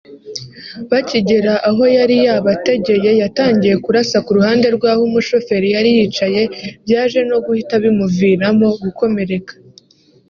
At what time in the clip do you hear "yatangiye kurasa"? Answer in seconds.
3.21-4.17